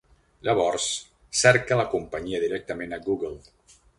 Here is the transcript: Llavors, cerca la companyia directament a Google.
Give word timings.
Llavors, 0.45 0.85
cerca 1.41 1.77
la 1.81 1.85
companyia 1.93 2.41
directament 2.47 2.95
a 2.97 3.01
Google. 3.09 3.33